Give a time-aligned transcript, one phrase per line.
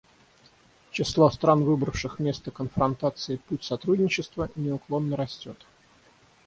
[0.89, 5.63] Число стран, выбравших вместо конфронтации путь сотрудничества, неуклонно растет.